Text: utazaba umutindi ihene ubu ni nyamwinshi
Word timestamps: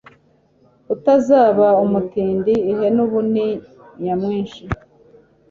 utazaba 0.93 1.67
umutindi 1.83 2.53
ihene 2.71 2.99
ubu 3.05 3.19
ni 3.33 3.47
nyamwinshi 4.03 4.63